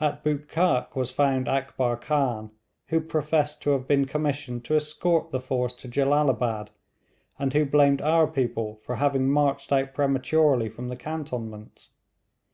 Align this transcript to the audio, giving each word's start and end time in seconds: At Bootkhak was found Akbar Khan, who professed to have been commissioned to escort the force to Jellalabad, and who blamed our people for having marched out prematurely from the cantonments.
At 0.00 0.22
Bootkhak 0.22 0.94
was 0.94 1.10
found 1.10 1.48
Akbar 1.48 1.96
Khan, 1.96 2.50
who 2.88 3.00
professed 3.00 3.62
to 3.62 3.70
have 3.70 3.88
been 3.88 4.04
commissioned 4.04 4.66
to 4.66 4.76
escort 4.76 5.30
the 5.30 5.40
force 5.40 5.72
to 5.76 5.88
Jellalabad, 5.88 6.68
and 7.38 7.54
who 7.54 7.64
blamed 7.64 8.02
our 8.02 8.26
people 8.26 8.74
for 8.82 8.96
having 8.96 9.30
marched 9.32 9.72
out 9.72 9.94
prematurely 9.94 10.68
from 10.68 10.88
the 10.88 10.96
cantonments. 10.96 11.88